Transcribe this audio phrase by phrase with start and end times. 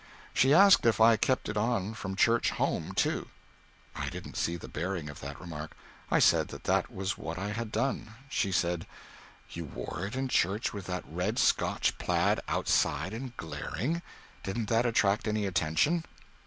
[0.33, 3.27] She asked if I kept it on from church home, too.
[3.95, 5.77] I didn't see the bearing of that remark.
[6.09, 8.15] I said that that was what I had done.
[8.27, 8.87] She said,
[9.51, 14.01] "You wore it in church with that red Scotch plaid outside and glaring?
[14.41, 16.03] Didn't that attract any attention?"